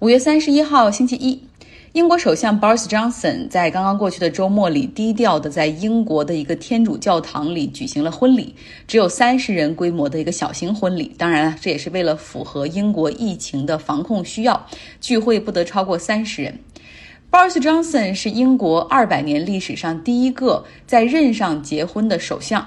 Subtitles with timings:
[0.00, 1.42] 五月三十一号，星期一，
[1.90, 8.54] 英国首相 Boris Johnson 在刚刚过去的周末里，低调的在英国的一个天主教堂里举行了婚礼，
[8.86, 11.12] 只有三十人规模的一个小型婚礼。
[11.18, 14.68] 当然了，这也是为了符合英国疫情的防控需要，
[15.00, 16.60] 聚会不得超过三十人。
[17.28, 22.64] Boris Johnson 是英国二百年历史上第一个在任上结婚的首相。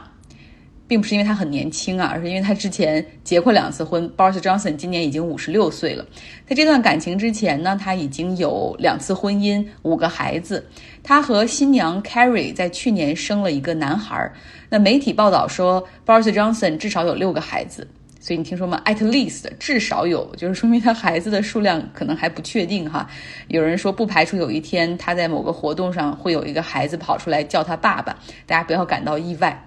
[0.92, 4.12] 并不是因为他很年轻啊，而是因为他之前结过两次婚。
[4.18, 6.06] Boris Johnson 今年已经五十六岁了，
[6.46, 10.68] 在这段感情之前呢，他已经有两次婚姻，五个孩子。
[11.02, 14.30] 他和新娘 Carrie 在去年生了一个男孩。
[14.68, 17.88] 那媒体报道说，Boris Johnson 至少有六个孩子。
[18.20, 23.08] 所以你听说吗？At least 至少有，就是说明他孩子的数量可能还不确定哈。
[23.48, 28.14] 有人说不排除有一天他在某个活动上会有一个孩子跑出来叫他爸爸，
[28.46, 29.58] 大家不要感到意外。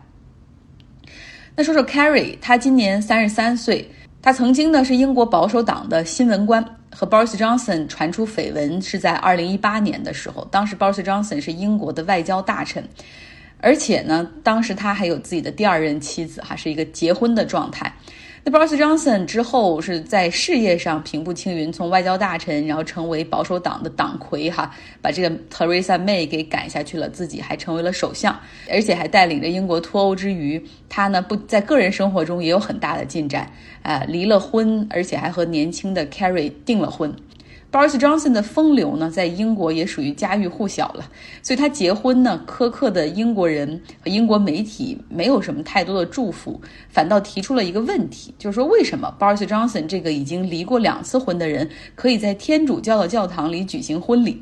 [1.56, 3.88] 那说说 Carrie，他今年三十三岁，
[4.20, 12.82] 他曾经呢是英国保守党的新闻官，和 Boris Johnson 传出绯闻是在二零一八年的时候，当时 Boris Johnson 是英国的外交大臣，
[13.58, 17.94] 而且呢，当时他还有自己的第二任妻子，哈，是一个结婚的状态。
[18.46, 24.70] 那 Boris Johnson 之后是在事业上平步青云，从外交大臣，然后成为保守党的党魁，哈，
[25.00, 28.38] 把这个 Theresa May 给赶下去了，自己还成为了首相，
[28.70, 33.50] 而且还带领着英国脱欧之余，他呢不在个人生活中也有很大的进展，
[33.82, 37.16] 啊，离了婚，而且还和年轻的 Carrie 订了婚。
[37.74, 41.04] Boris Johnson 的风流呢，在英国也属于家喻户晓了，
[41.42, 54.40] 所以他结婚呢，苛刻的英国人英国媒体没有什么太多的祝福，反倒提出了一个问题，就是说为什么 Boris Johnson 这个已经离过两次婚的人，可以在天主教的教堂里举行婚礼？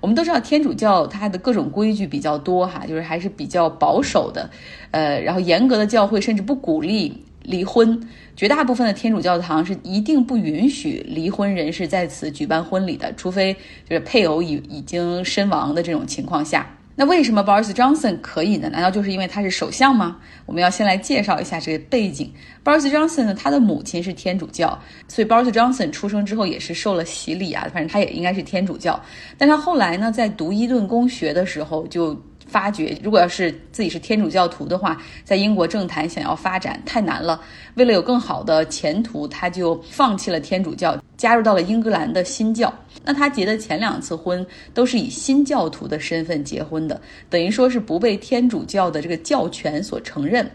[0.00, 4.50] 我们都知道天主教它的各种规矩比较多哈，就是还是比较保守的，
[4.90, 7.16] 呃，然后严格的教会甚至不鼓励。
[7.44, 8.00] 离婚，
[8.36, 13.52] 绝大部分的天主教堂是一定不允许离婚人士在此举办婚礼的，除非
[13.88, 16.66] 就是配偶已已经身亡的这种情况下。
[16.94, 18.68] 那为什么 Boris Johnson 可以呢？
[18.68, 20.18] 难道就是因为他是首相吗？
[20.44, 22.30] 我们要先来介绍一下这个背景。
[22.62, 24.78] Boris Johnson 呢，他的母亲是天主教，
[25.08, 29.02] 所以 Boris Johnson 出生之后也是受了洗礼啊，反正他也应该是天主教。
[29.38, 32.20] 但他后来呢，在读伊顿公学的时候就。
[32.52, 37.40] 发觉，如果要是自己是天主教徒的话，在英国政坛想要发展太难了。
[37.76, 42.72] 为了有更好的前途，他就放弃了天主教，加入到了英格兰的新教。
[43.02, 50.48] 那他结的前两次婚都是以新教徒的身份结婚的，等于说是不被天主教的这个教权所承认。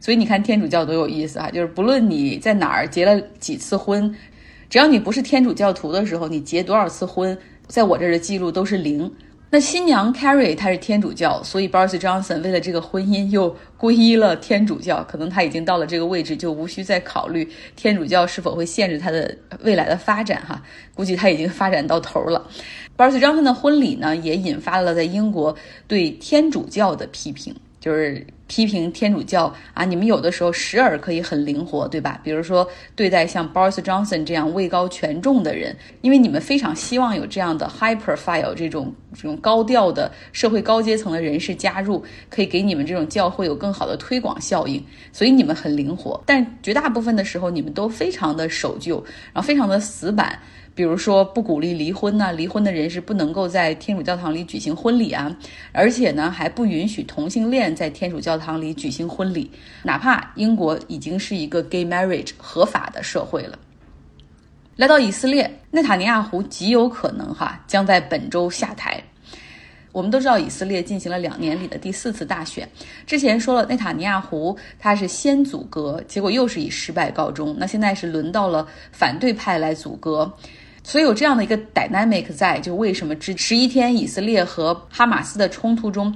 [0.00, 1.48] 所以你看天主教多有意思啊！
[1.50, 4.12] 就是不论你在哪儿结了几次婚，
[4.68, 9.08] 只要你不是天主教徒的时候，你结多少次婚，在我这儿的记录都是零。
[9.52, 15.02] 那新娘 Carrie 她是天主教，所以 Boris Johnson 为了这个婚姻又皈依了天主教。
[15.04, 20.62] 可能他已经到了这个位置，就无需再考虑天主教是否会限制他的未来的发展哈。
[20.94, 22.46] 估计他已经发展到头了。
[22.96, 25.56] Boris Johnson 的婚礼呢，也引发了在英国
[25.88, 27.54] 对天主教的批评。
[27.80, 32.20] 就是批评天主教啊，你们有的时候时而可以很灵活，对吧？
[32.24, 46.20] 比如说对待像 Boris Johnson 这样位高权重的人，因为你们非常希望有这样的 high profile 这种这种高调的社会高阶层的人士加入，可以给你们这种教会有更好的推广效应，所以你们很灵活。
[46.26, 48.96] 但绝大部分的时候，你们都非常的守旧，
[49.32, 50.36] 然后非常的死板。
[50.74, 55.36] 比如说不鼓励离婚呐，离婚的人是不能够在天主教堂里举行婚礼啊，
[55.72, 59.50] 而且呢还不允许同性恋在天主教堂里举行婚礼，
[59.82, 63.58] 哪怕英国已经是一个 gay marriage 合法的社会了。
[64.76, 69.02] 来到以色列，内塔尼亚胡极有可能哈将在本周下台。
[69.92, 72.68] 我们都知道以色列进行了两年里的第四次大选，
[73.06, 80.32] 之前说了内塔尼亚胡他是先阻隔，结果又是以失败告终，那现在是轮到了反对派来阻隔。
[80.82, 86.14] 所以有这样的一个 dynamic 在，就为什么这十一天以色列和哈马斯的冲突中，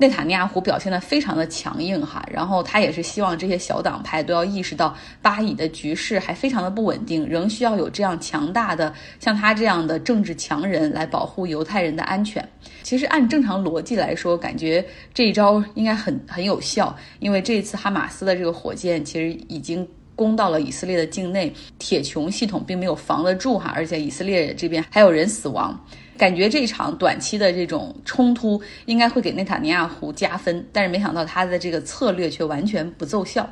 [0.00, 12.42] 内塔尼亚胡表现的非常的强硬哈，然后他也是希望这些小党派都要意识到巴以的局势还非常的不稳定，仍需要有这样强大的像他这样的政治强人来保护犹太人的安全。
[12.82, 14.82] 其实按正常逻辑来说，感觉
[15.12, 19.86] 这一招应该很很有效，因为这次哈马斯的这个火箭其实已经。
[20.16, 25.82] 攻到了以色列的境内，铁穹系统并没有防得住哈，而且以色列这边还有人死亡，
[26.20, 33.48] 感觉这场短期的这种冲突应该会给内塔尼亚胡加分，但是没想到他的这个策略却完全不奏效。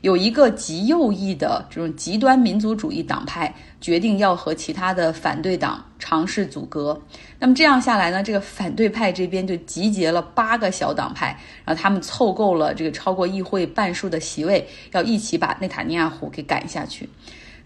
[0.00, 6.98] 有一个极右翼的这种极端民族主义党派决定要和其他的反对党尝试阻隔，
[7.38, 17.06] 那么这样下来呢，这个反对派这边就集结了八个小党派，然后他们凑够了这个超过议会半数的席位，要一起把内塔尼亚胡给赶下去。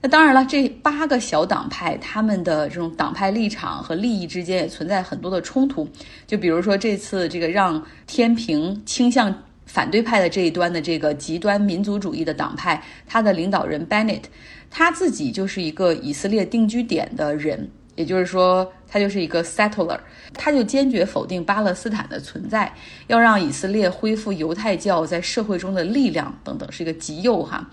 [0.03, 5.87] 那当然了，这八个小党派他们的这种党派立场和利益之间也存在很多的冲突。
[6.27, 9.35] 就比如说这次这个让天平倾向
[9.67, 14.23] 反对派的这一端的这个极端民族主义的党派，他的领导人 Bennett，
[14.71, 20.01] 他自己就是一个以色列定居点的人，也就是说他就是一个 settler，
[20.33, 22.73] 他就坚决否定巴勒斯坦的存在，
[23.09, 27.69] 要让以色列恢复犹太教在社会中的力量等等，是一个极右哈。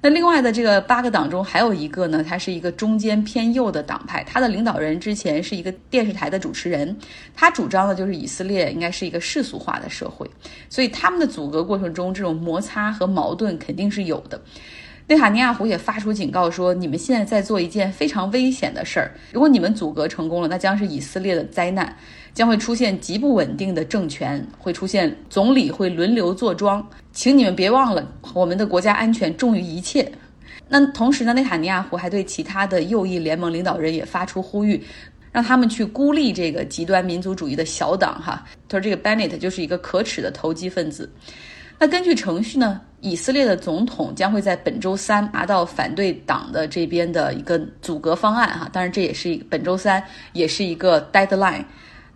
[0.00, 6.96] 那另外的这个八个党中还有一个呢，它是一个中间偏右的党派，它的领导人之前是一个电视台的主持人，
[7.34, 10.30] 他主张的就是以色列应该是一个世俗化的社会，
[10.70, 14.40] 所以他们的阻隔过程中，这种摩擦和矛盾肯定是有的。
[15.08, 21.96] 内塔尼亚胡也发出警告说：“你们现在在做一件非常危险的事儿，如果你们阻隔成功了，那将是以色列的灾难，
[22.38, 26.88] 将会出现极不稳定的政权，会出现总理会轮流坐庄。
[27.10, 30.08] 请你们别忘了，我们的国家安全重于一切。”
[30.70, 34.80] 那同时呢，内塔尼亚胡还对其他的右翼联盟领导人也发出呼吁，
[35.32, 38.22] 让他们去孤立这个极端民族主义的小党。
[38.22, 41.10] 哈，他说这个 Bennett 就是一个可耻的投机分子。
[41.76, 50.00] 那根据程序呢，以色列的总统将会在本周三拿到反对党的这边的一个阻隔方案，哈，当然这也是本周三
[50.34, 51.64] 也是一个 deadline。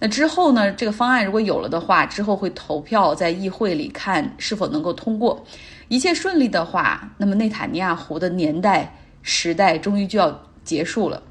[0.04, 5.40] 那之后呢，这个方案如果有了的话，之后会投票在议会里看是否能够通过。
[5.87, 11.22] 一切顺利的话，那么内塔尼亚胡的年代时代终于就要结束了。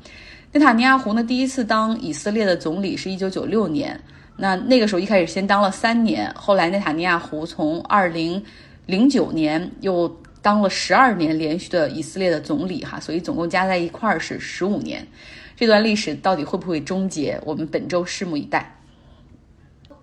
[0.53, 3.99] 内塔尼亚胡呢，第一次当以色列的总理是一九九六年。
[4.37, 8.41] 那那个时候一开始先当了三年，后来内塔尼亚胡从二零
[8.85, 10.07] 零九年又
[10.41, 15.07] 当了十二年连续的以色列的总理哈，所以总共加在一块儿是十五年。
[15.55, 17.39] 这段历史到底会不会终结？
[17.45, 18.77] 我们本周拭目以待。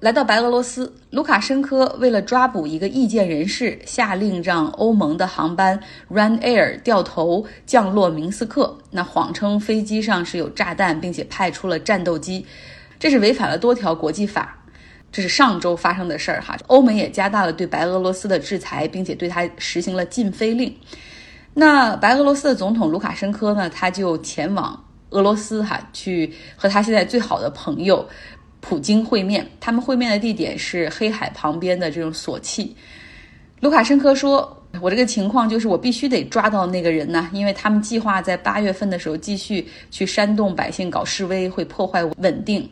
[0.01, 12.47] 来到白俄罗斯，卢卡申科为了抓捕一个意见人士，下令让欧盟的航班 Run Air 掉头降落明斯克，那谎称飞机上是有炸弹，并且派出了战斗机。
[13.01, 14.58] 这是违反了多条国际法，
[15.11, 16.57] 这是上周发生的事儿哈。
[16.67, 20.75] 欧盟也加大了对白俄罗斯的制裁，并且对他实行了禁飞令。
[21.55, 28.09] 那白俄罗斯的总统卢卡申科呢，他就前往俄罗斯哈，去和他现在最好的朋友
[28.61, 29.47] 普京会面。
[29.59, 32.77] 他们会面的地点是黑海旁边的这种索契。
[33.61, 34.55] 卢卡申科说。
[34.83, 42.69] 我这个情况就是我必须得抓到那个人呢，因为他们计划在八月份的时候继续去煽动百姓搞示威，会破坏稳定。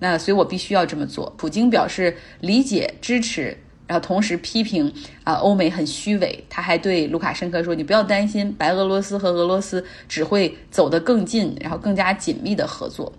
[0.00, 1.32] 那所以我必须要这么做。
[1.36, 3.56] 普京表示理解支持，
[3.86, 4.92] 然后同时批评
[5.22, 6.42] 啊欧美很虚伪。
[6.50, 13.12] 他还对卢卡申科说：“你不要担心，白俄罗斯和俄罗斯只会走得更近，然后更加紧密的合作。”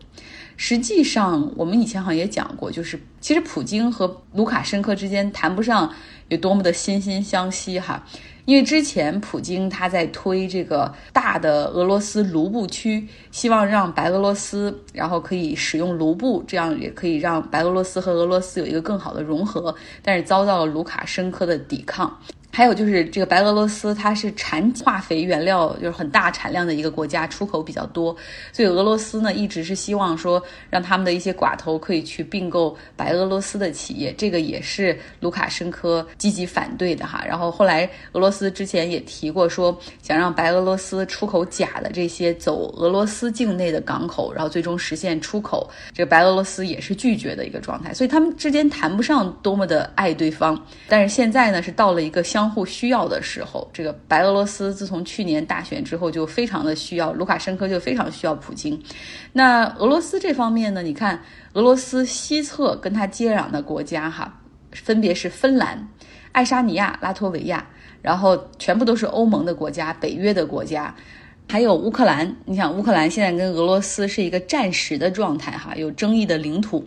[0.63, 5.91] 实际上，我们以前好像也讲过，就是其实普京和卢卡申科之间谈不上
[6.27, 8.05] 有多么的惺惺相惜哈。
[8.45, 19.73] 因为之前普京他在推这个大的俄罗斯卢布区，希望让白俄罗斯然后可以使用卢布，这样也可以让白俄罗斯和俄罗斯有一个更好的融合，
[20.03, 22.19] 但是遭到了卢卡申科的抵抗。
[22.53, 28.13] 还有就是这个白俄罗斯，它是产化肥原料就是很大产量的一个国家，出口比较多，
[28.51, 37.23] 所以俄罗斯呢一直是希望说让他们的一些寡头可以去并购白俄罗斯的企业，这个也是卢卡申科积极反对的哈。
[37.25, 50.61] 然后后来俄罗斯之前也提过说想让白俄罗斯出口假的这些走俄罗斯境内的港口，然后最终实现出口，这个白俄罗斯也是拒绝的一个状态，所以他们之间谈不上多么的爱对方。
[50.89, 52.40] 但是现在呢是到了一个相。
[52.41, 58.81] 相互需要的时候，这个白俄罗斯自从去年大选之后就非常的需要卢卡申科，就非常需要普京。
[59.33, 60.81] 那俄罗斯这方面呢？
[60.81, 61.21] 你看，
[61.53, 65.87] 俄罗斯西侧跟它接壤的国家哈，分别是芬兰、
[66.31, 67.63] 爱沙尼亚、拉脱维亚，
[68.01, 70.95] 然后全部都是欧盟的国家、北约的国家，
[71.47, 72.35] 还有乌克兰。
[72.45, 76.83] 你想，乌克兰现在跟俄罗斯是一个战时的状态哈，有争议的领土，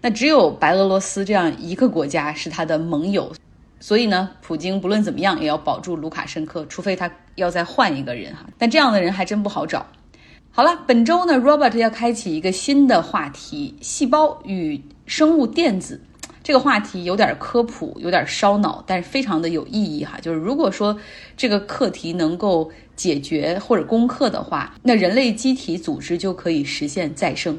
[0.00, 3.32] 那只有白俄罗斯这样一个国家是他的盟友。
[3.78, 8.46] 所以呢，普京不论怎么样也要保住卢卡申科，除非他要再换一个人哈。
[8.58, 9.86] 但这样的人还真不好找。
[10.50, 16.00] 好了，本周呢，Robert 要开启一个新的话题——细胞与生物电子。
[16.42, 20.16] 这个话题有点科普，有点烧脑，但是非常的有意义哈。
[20.22, 20.96] 就是如果说
[21.36, 27.58] 这个课题能够解决或者攻克的话，那人类机体组织就可以实现再生。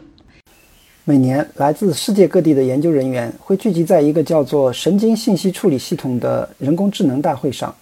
[1.10, 7.74] 每年，来自世界各地的研究人员会聚集在一个叫做“神经信息处理系统”的人工智能大会上，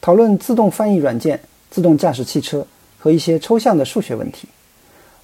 [0.00, 2.64] 讨论自动翻译软件、自动驾驶汽车
[2.96, 4.46] 和一些抽象的数学问题。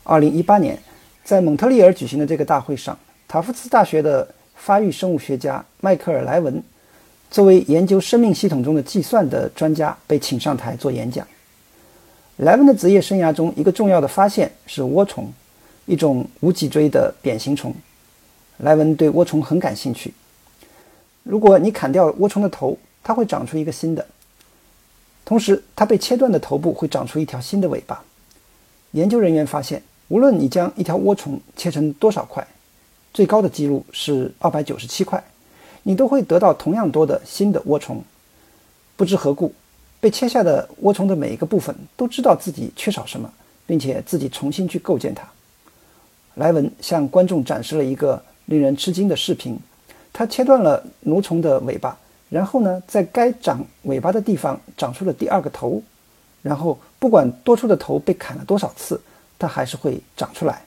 [0.03, 0.77] 二零一八年，
[1.23, 6.61] 在蒙特利尔举行的这个大会上，塔夫茨大学的发育生物学家迈克尔·莱文，
[7.31, 11.25] 作为研究生命系统中的计算的专家被请上台做演讲。
[12.39, 15.33] 莱文的职业生涯中一个重要的发现是涡虫，
[15.87, 17.75] 一种无脊椎的扁形虫。
[18.59, 20.15] 莱文对涡虫很感兴趣。
[21.23, 24.07] 如果你砍掉涡虫的头，它会长出一个新的。
[25.25, 28.05] 同时，它被切断的头部会长出一条新的尾巴。
[28.93, 32.47] 研究人员发现，无论你将一条涡虫切成多少块，
[33.13, 35.25] 最高的记录是二百九十七块，
[35.83, 38.05] 你都会得到同样多的新的涡虫。
[38.97, 39.53] 不知何故，
[39.99, 43.33] 被切下的涡虫的每一个部分都知道自己缺少什么，
[43.67, 45.27] 并且自己重新去构建它。
[46.35, 49.59] 莱文向观众展示了一个令人吃惊的视频：
[50.13, 51.97] 他切断了蠕虫的尾巴。
[52.31, 55.81] 然后呢，在该长尾巴的地方长出了第二个头，
[56.43, 59.01] 然后不管多出的头被砍了多少次，
[59.39, 60.63] 它还是会长出来。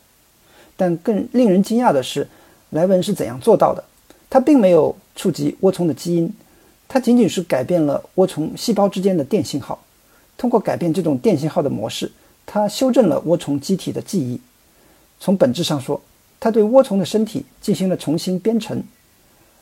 [0.78, 2.26] 但更令人惊讶的是，
[2.70, 3.84] 莱文是怎样做到的？
[4.30, 6.32] 他并没有触及涡虫的基因，
[6.88, 9.78] 他仅仅是改变了涡虫细胞之间的电信号。
[10.38, 12.10] 通过改变这种电信号的模式，
[12.46, 14.40] 他修正了涡虫机体的记忆。
[15.20, 16.02] 从本质上说，
[16.40, 18.84] 他对涡虫的身体进行了重新编程，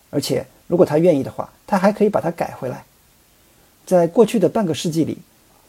[0.10, 0.46] 而且。
[0.68, 2.84] 如果他愿意的话，他还可以把它改回来。
[3.86, 5.16] 在过去的半个世纪里，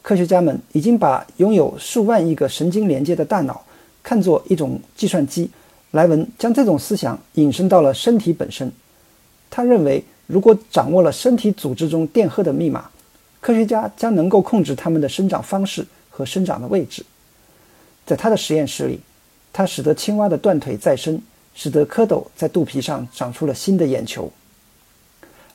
[0.01, 3.63] 科学家们已经把拥有数万亿个神经连接的大脑
[4.03, 5.51] 看作一种计算机。
[5.91, 8.73] 莱文将这种思想引申到了身体本身。
[9.51, 12.89] 他认为，如果掌握了身体组织中电荷的密码，
[13.43, 17.05] 科学家将能够控制它们的生长方式和生长的位置。
[18.07, 18.99] 在他的实验室里，
[19.57, 21.19] 它使得青蛙的断腿再生，
[21.55, 24.31] 使得蝌蚪在肚皮上长出了新的眼球。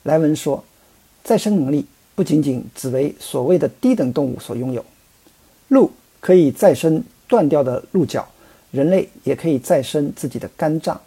[0.02, 0.64] 莱文说
[1.22, 4.84] ：“再生能力不仅仅只为所谓的低等动物所拥有。
[5.68, 8.28] 鹿可以再生断掉的鹿角，
[8.72, 11.00] 人类也可以再生自己的肝脏。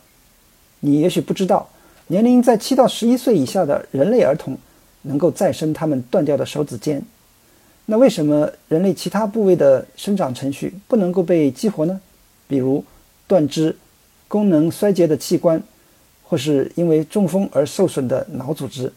[0.80, 1.68] 你也许不知道，
[2.08, 4.58] 年龄在七到十一岁以下的人类儿童
[5.02, 7.04] 能够再生他们断掉的手指尖。
[7.88, 12.00] 那为什么人类其他部位的生长程序不能够被激活呢？
[12.48, 12.84] 比如
[13.28, 13.76] 断肢、
[14.28, 15.62] 功能衰竭的器官。”
[16.28, 18.92] 或是因为中风而受损的脑组织。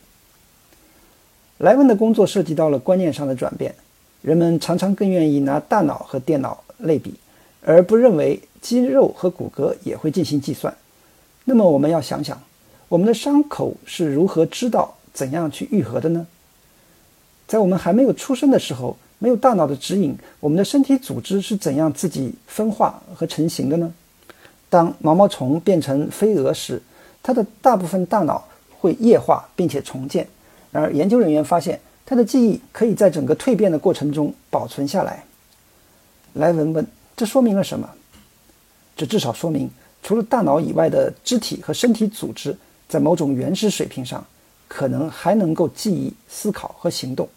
[1.58, 3.74] 莱文的工作涉及到了观念上的转变，
[4.22, 7.12] 人们常常更愿意拿大脑和电脑类比，
[7.62, 10.74] 而不认为肌肉和骨骼也会进行计算。
[11.44, 12.42] 那么，我们要想想，
[12.88, 16.26] 我们的伤口是如何知道怎样去愈合的呢？
[17.46, 23.92] 在我们还没有出生的时候，没有大脑的指引，我们的身体组织是怎样自己分化和成型的呢？
[24.70, 26.80] 当毛毛虫变成飞蛾时，
[27.22, 28.46] 它的大部分大脑
[28.78, 30.28] 会液化并且重建，
[30.70, 35.24] 然而研究人员发现，它的记忆可以在整个蜕变的过程中保存下来。
[36.34, 37.88] 莱文问：“这说明了什么？”
[38.94, 39.70] 这至少说明，
[40.02, 42.56] 除了大脑以外的肢体和身体组织，
[42.88, 44.24] 在某种原始水平上，
[44.68, 47.28] 可能还能够记忆、思考和行动。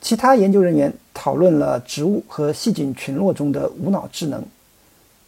[0.00, 4.42] 其他研究人员讨论了植物和细菌群落中的无脑智能，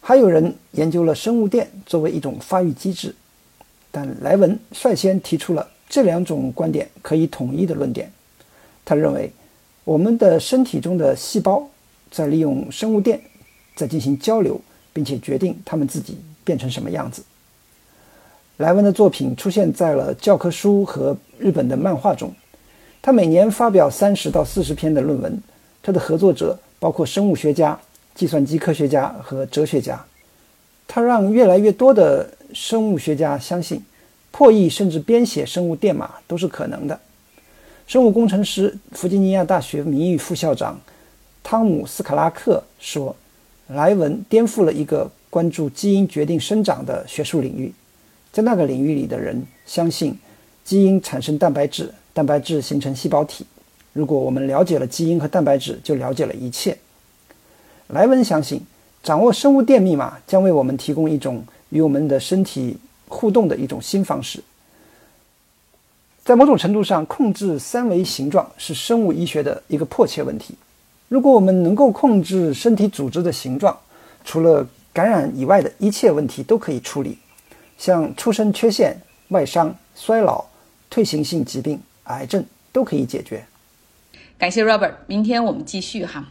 [0.01, 3.13] 还有人研究了生物电作为一种发育机制。
[3.91, 8.11] 但莱文率先提出了这两种观点可以统一的论点。
[8.83, 9.31] 他认为，
[9.83, 11.69] 我们的身体中的细胞
[12.09, 13.21] 在利用生物电
[13.75, 14.59] 在进行交流，
[14.91, 17.23] 并且决定它们自己变成什么样子。
[18.57, 22.33] 莱文的作品出现在了教科书和日本的漫画中。
[23.03, 25.39] 他每年发表三十到四十篇的论文。
[25.83, 27.79] 他的合作者包括生物学家、
[28.15, 30.03] 计算机科学家和哲学家。
[30.87, 32.27] 他让越来越多的。
[32.53, 33.81] 生物学家相信，
[34.29, 36.99] 破译甚至编写生物电码都是可能的。
[37.87, 40.79] 生物工程师、弗吉尼亚大学名誉副校长
[41.41, 43.15] 汤姆斯卡拉克说
[43.69, 47.73] ：“莱文颠覆了一个关注基因决定生长的学术领域。
[48.31, 50.15] 在那个领域里的人相信，
[50.63, 53.45] 基因产生蛋白质，蛋白质形成细胞体。
[53.91, 56.77] 如果我们了解了基因和蛋白质，就了解了一切。”
[57.89, 58.61] 莱文相信，
[59.01, 61.43] 掌握生物电密码将为我们提供一种。
[61.69, 62.77] 与我们的身体
[63.07, 64.43] 互动的一种新方式，
[66.23, 70.53] 在某种程度上，控制三维形状是生物医学的一个迫切问题。
[71.09, 73.75] 如果我们能够控制身体组织的形状，
[74.23, 77.17] 除了感染以外的一切问题都可以处理，
[77.79, 78.95] 像出生缺陷、
[79.29, 80.45] 外伤、衰老、
[80.91, 83.45] 退行性疾病、癌症都可以解决。
[84.37, 86.29] 感谢 Robert，明天我们继续哈。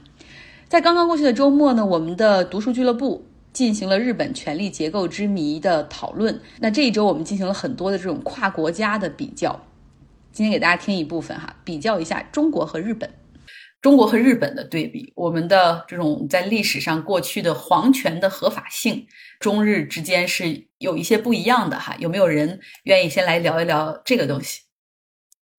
[0.68, 3.26] 在刚刚过去的周末呢，我们的读书俱乐部。
[3.52, 6.40] 进行了日本权力结构之谜的讨论。
[6.60, 9.60] 那这一周我们进行了很多的这种跨国家的比较。
[10.32, 13.12] 今天给大家听一部分哈，比较一下中国和日本，
[13.82, 19.06] 中国和日本的对比，我们的这种在历史上过去的皇权的合法性，
[19.38, 21.94] 中日之间是有一些不一样的哈。
[21.98, 24.62] 有没有人愿意先来聊一聊这个东西？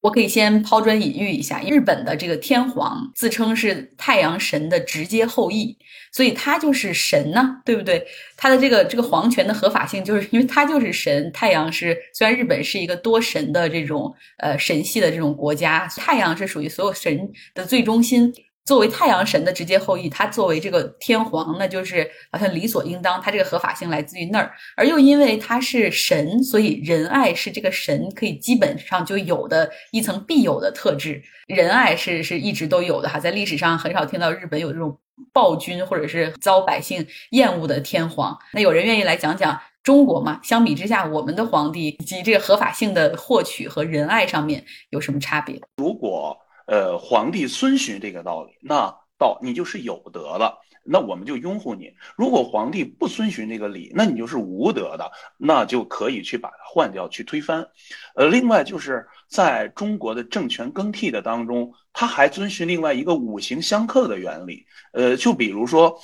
[0.04, 5.78] 我可以先抛砖引玉一下，日本的这个天皇自称是太阳神的直接后裔，
[6.12, 8.06] 所以他就是神呢，对不对？
[8.36, 11.32] 他的这个这个皇权的合法性，就是因为他就是神。
[11.32, 18.30] 太阳是虽然日本是一个多神的这种呃神系的这种国家，太阳是属于所有神的最中心。
[18.66, 23.22] 作为太阳神的直接后裔，他作为这个天皇，那就是好像理所应当。
[23.22, 31.22] 他这个合法性来自于那儿，而又因为他是神，所以仁爱是这个神可以基本上就有的一层必有的特质。
[31.48, 34.98] 仁爱是是一直都有的哈，在历史上很少听到日本有这种
[35.34, 38.38] 暴君或者是遭百姓厌恶的天皇。
[38.54, 40.40] 那有人愿意来讲讲中国吗？
[40.42, 45.60] 相比之下，我们的皇帝以及这个合法性的获取和仁爱上面有什么差别？
[45.76, 46.38] 如果。
[46.66, 51.92] 呃，皇帝遵循这个道理，那道你就是有德的，那我们就拥护你。
[52.16, 57.68] 如果皇帝不遵循这个理，那你就是无德的，那就可以去把它换掉，去推翻。
[58.16, 64.66] 呃，另外就是在中国的政权更替的当中，他还遵循另外一个五行相克的原理。
[64.94, 65.98] 呃，就比如说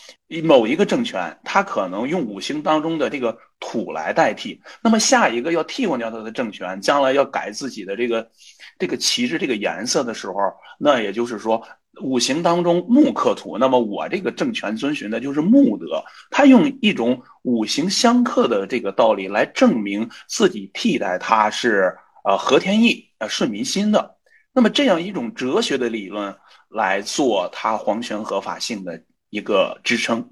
[0.43, 8.29] 某一个政权，他可能用五行当中的这个土来代替，那么下一个要替换掉他的政权，将来要改自己的这个。
[8.79, 10.33] 这个旗帜这个颜色的时候，
[10.79, 11.61] 那也就是说
[12.01, 21.93] 五行当中木克土，那么我这个政权遵循的就是木德，他用一种五行相克的这个道理来证明自己替代他是
[22.23, 24.15] 呃和天意呃顺民心的，
[24.53, 26.33] 那么这样一种哲学的理论
[26.69, 30.31] 来做他皇权合法性的一个支撑。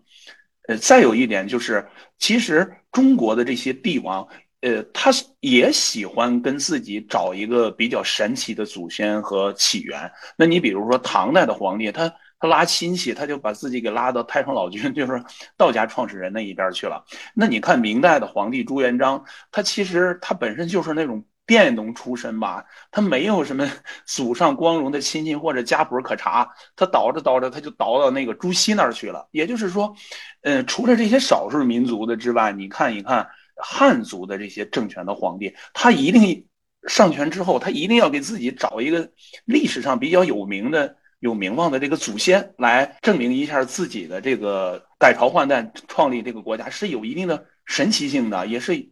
[0.70, 1.86] 呃，再有一点就是，
[2.18, 4.26] 其实中国的这些帝王。
[4.68, 10.12] 呃，他也喜欢跟自己找一个比较神奇的祖先和起源。
[10.36, 15.24] 那你比如说唐代的皇帝，他他拉亲戚，他就把自己给拉到太上老君， 就是
[15.56, 17.02] 道家创始人那一边去了。
[17.34, 23.72] 那你看明代的皇帝朱元璋，他其实他本身就是那种佃农出身吧，他没有什么
[24.06, 29.30] 祖上光荣的亲戚或者家谱可查，他倒着倒着他就倒到那个朱熹那儿去了。
[29.32, 29.96] 也就是说，
[30.42, 33.30] 呃，除了这些少数民族的之外，你看一看。
[33.58, 36.48] 汉族的这些政权的皇帝，他一定
[36.88, 39.12] 上权之后，他一定要给自己找一个
[39.46, 48.90] 历史上比较有名的、有名望的这个祖先，来证明一下自己的这个改朝换代、创立这个国家是有一定的神奇性的，也是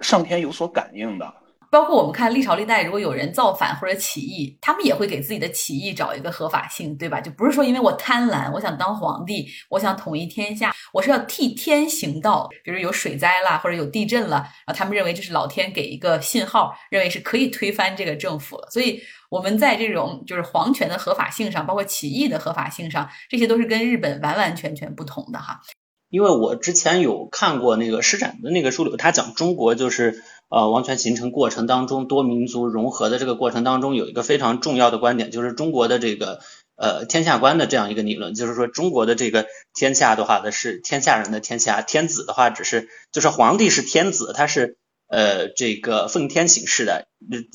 [0.00, 1.34] 上天有所感应的。
[1.70, 7.20] 包括我们看历朝历代，如果有人造反或者起义，他们也会给自己的起义找一个合法性，对吧？
[7.20, 12.48] 就不是说因为我贪婪，我想当皇帝，我想统一天下，我是要替天行道。
[12.64, 18.68] 比如有水灾了或者有地震了，然后他们认为这是老天给一个信号，认为是可以推翻这个政府了。
[18.70, 25.60] 所以我们在这种就是皇权的合法性上，包括起义的合法性上，这些都是跟日本完完全全不同的哈。
[26.08, 36.40] 因为我之前有看过那个施展的那个书里，他讲中国就是呃王权形成过程当中多民族融合的这个过程当中，有一个非常重要的观点，就是中国的这个
[36.76, 47.06] 呃天下观的这样一个理论，就是说中国的这个天下的话呢是天下人的天下，天子的话只是就是皇帝是天子，他是呃这个奉天行事的，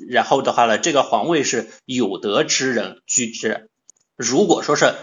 [0.10, 3.70] 然后的话呢这个皇位是有德之人居之，
[4.16, 4.96] 如果说是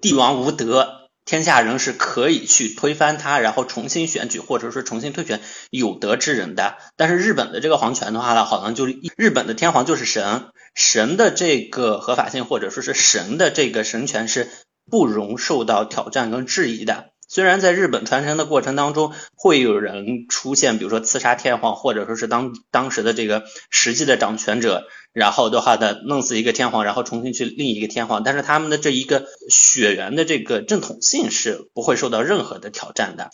[0.00, 1.03] 帝王无德。
[1.24, 6.76] 天下人是可以去推翻他，然后重新选举，或者说重新推选有德之人的。
[6.96, 14.50] 但是日本的这个皇权的话呢，好像就是日本的天皇就是神，神的这个合法性或者说是神的这个神权是
[14.90, 17.13] 不容受到挑战跟质疑的。
[17.34, 33.30] 虽然在日本传承的过程当中，会有人出现，比如说刺杀天皇，或者说是当当时的这个实际的掌权者，然后的话呢，弄死一个天皇，然后重新去另一个天皇，但是他们的这一个血缘的这个正统性是不会受到任何的挑战的。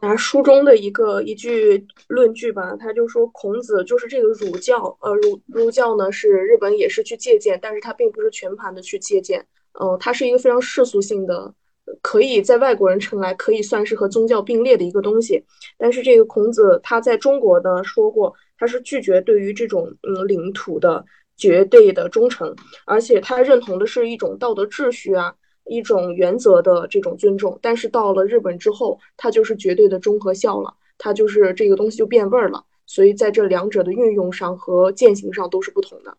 [0.00, 11.54] 拿书中的一个一句论据吧，他就说孔子就是这个儒教，呃，儒儒教呢是日本也是去借鉴，但是他并不是全盘的去借鉴，呃，它是一个非常世俗性的。
[12.02, 15.44] 可以在外国人称来可以算是和宗教并列的一个东西，
[15.76, 21.04] 但是这个孔子他在中国呢说过，他是拒绝对于这种嗯领土的
[21.36, 22.54] 绝对的忠诚，
[22.86, 25.34] 而且他认同的是一种道德秩序啊，
[25.66, 27.58] 一种原则的这种尊重。
[27.60, 32.64] 但是到了日本之后，他就是绝对的忠和孝了，他就是这个东西就变味儿了。
[32.86, 36.16] 所以在这两者的运用上和践行上都是不同的。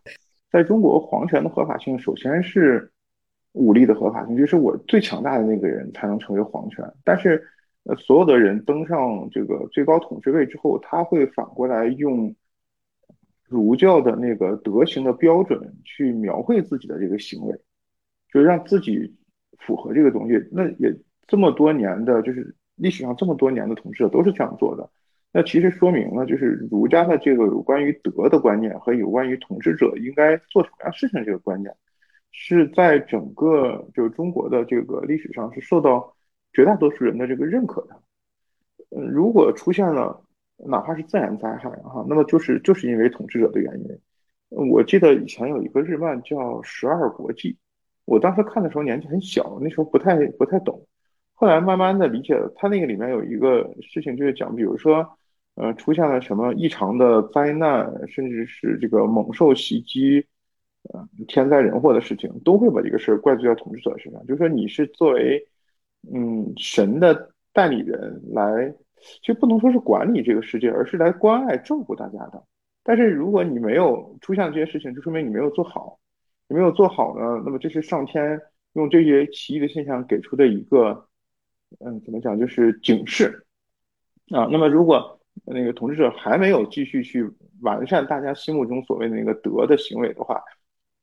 [0.50, 2.90] 在中国，皇权的合法性首先是。
[3.56, 6.84] 武力的合法性，就是我最强大的那个人才能成为皇权。
[7.02, 7.42] 但是，
[7.84, 12.34] 呃，所有的人登上这个最高统治位之后，他会反过来用
[13.48, 17.58] 儒教的那个德行的标准去描绘自己的这个行为，
[18.30, 19.16] 就让自己
[19.58, 20.34] 符合这个东西。
[20.52, 20.94] 那也
[21.26, 24.90] 这么多年的，就是历史上这么多年的统治者都是这样做的。
[25.32, 31.74] 那其实说明了，就是儒家的这个有关于德的观念和有关于统治者应该做什么样事情这个观念，
[32.38, 36.14] 是在整个就是中国的这个历史上是受到
[36.52, 37.98] 绝大多数人的这个认可的。
[38.90, 40.22] 嗯，如果出现了
[40.58, 44.68] 哪怕是自然灾害哈，那么就是就是因为统治者的原因。
[44.70, 47.52] 我记得以前有一个日漫叫《十二国记》，
[48.04, 50.86] 我当时看的时候年纪很小，那时候不太不太懂，
[51.32, 52.52] 后来慢慢的理解了。
[52.54, 55.18] 它那个里面有一个事情就是讲，比如说。
[55.58, 60.26] 呃，出现了什么异常的灾难，甚至是这个猛兽袭击，
[60.92, 64.20] 呃，天灾人祸的事情，都会把这个事儿怪罪到统治者身上。
[64.26, 65.46] 就是说，你是作为，
[66.12, 68.74] 嗯，神的代理人来，
[69.20, 72.42] 其实不能说是管理这个世界，而是来关爱照顾大家的。
[72.82, 75.98] 但是如果你没有出现这些事情，就说明你没有做好。
[76.48, 78.40] 你没有做好呢，那么这是上天
[78.74, 81.08] 用这些奇异的现象给出的一个，
[81.80, 83.44] 嗯，怎么讲，就是警示
[84.30, 84.46] 啊。
[84.52, 87.28] 那么如果那个统治者还没有继续去
[87.62, 90.40] 完善大家心目中所谓的那个德的行为的话，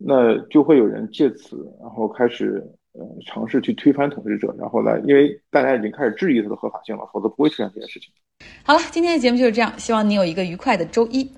[0.06, 2.62] 那就会有人借此然后开始
[2.92, 8.14] 呃尝试去推翻统治者，然后来，因为大家已经开始质疑它的合法性了，否则不会出现这件事情。
[8.64, 11.32] 好了，今天的节目就是这样，希望你有一个愉快的周一。